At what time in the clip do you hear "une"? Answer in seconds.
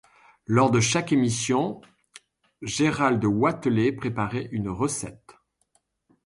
4.51-4.67